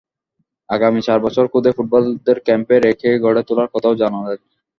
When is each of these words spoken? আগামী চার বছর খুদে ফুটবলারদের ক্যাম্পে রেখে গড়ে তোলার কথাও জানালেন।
আগামী 0.69 1.01
চার 1.07 1.19
বছর 1.25 1.45
খুদে 1.51 1.71
ফুটবলারদের 1.71 2.37
ক্যাম্পে 2.45 2.75
রেখে 2.79 3.09
গড়ে 3.23 3.41
তোলার 3.47 3.69
কথাও 3.73 3.99
জানালেন। 4.01 4.39